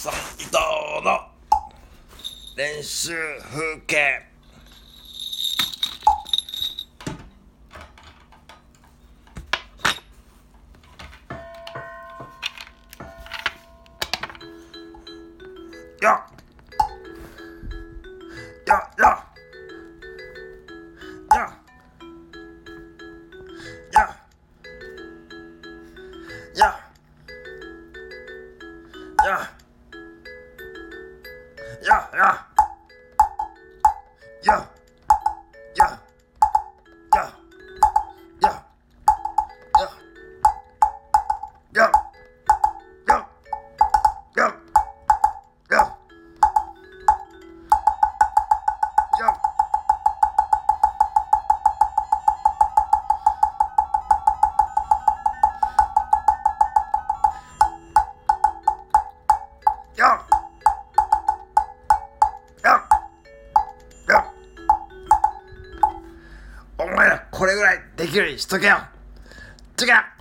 [0.00, 0.56] さ伊藤
[1.04, 1.28] の
[2.56, 4.22] 練習風景。
[16.00, 16.22] よっ。
[18.66, 19.14] よ
[29.56, 29.59] っ。
[31.82, 32.46] やや。
[34.42, 34.70] や
[35.76, 36.09] や。
[67.00, 68.76] 前らこれぐらいできるようにしとけよ。
[69.80, 70.19] 違う